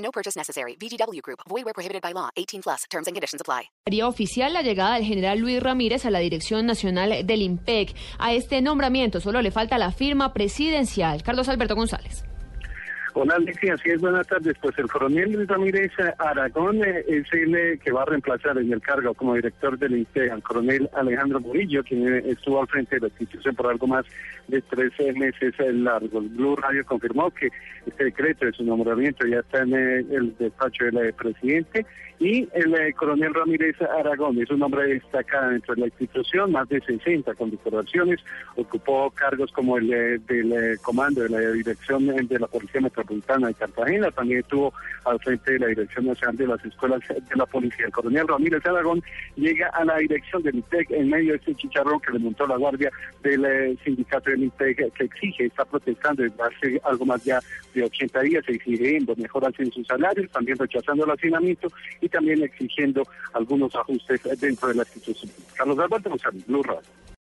[0.00, 0.76] No purchase necessary.
[0.76, 1.40] VGW Group.
[1.48, 2.30] Void where prohibited by law.
[2.36, 2.84] 18 plus.
[2.90, 3.70] Terms and conditions apply.
[3.86, 7.94] Haría oficial la llegada del general Luis Ramírez a la dirección nacional del IMPEC.
[8.18, 11.22] A este nombramiento solo le falta la firma presidencial.
[11.22, 12.24] Carlos Alberto González.
[13.12, 14.54] Hola Alexia, así es, buenas tardes.
[14.62, 18.80] Pues el coronel Ramírez Aragón eh, es el eh, que va a reemplazar en el
[18.80, 23.00] cargo como director del INTE al coronel Alejandro Murillo, quien eh, estuvo al frente de
[23.00, 24.06] la institución por algo más
[24.46, 26.20] de tres meses largo.
[26.20, 27.48] El Blue Radio confirmó que
[27.84, 31.84] este decreto de su nombramiento ya está en el despacho del presidente
[32.20, 36.80] y el coronel Ramírez Aragón es un hombre destacado dentro de la institución, más de
[36.80, 38.20] 60 condecoraciones,
[38.56, 39.88] ocupó cargos como el
[40.26, 44.72] del comando de la dirección de la Policía Metropolitana Metropolitana de Cartagena, también estuvo
[45.04, 47.86] al frente de la Dirección Nacional de las Escuelas de la Policía.
[47.86, 49.02] El coronel Ramírez Aragón
[49.36, 52.56] llega a la dirección del INTEC en medio de este chicharrón que le montó la
[52.56, 52.90] guardia
[53.22, 57.40] del eh, sindicato del INTEC que exige, está protestando desde hace algo más ya
[57.74, 61.68] de 80 días, exigiendo mejoras en sus salarios, también rechazando el hacinamiento
[62.00, 65.32] y también exigiendo algunos ajustes dentro de la institución.
[65.54, 67.09] Carlos Alberto González, Blue Radio.